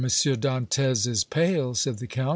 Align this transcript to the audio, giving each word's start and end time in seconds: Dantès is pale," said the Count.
Dantès 0.03 1.05
is 1.05 1.23
pale," 1.23 1.75
said 1.75 1.99
the 1.99 2.07
Count. 2.07 2.29